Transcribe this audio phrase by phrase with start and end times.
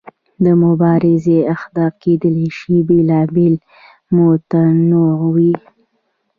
[0.43, 3.63] د مبارزې اهداف کیدای شي بیلابیل او
[4.23, 5.53] متنوع وي.